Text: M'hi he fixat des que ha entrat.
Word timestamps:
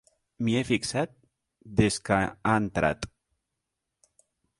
M'hi 0.45 0.53
he 0.59 0.61
fixat 0.69 1.11
des 1.81 1.97
que 2.07 2.17
ha 2.21 2.55
entrat. 2.61 3.05